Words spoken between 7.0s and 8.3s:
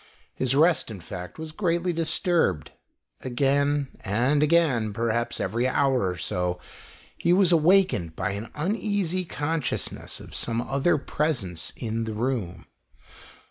he was awakened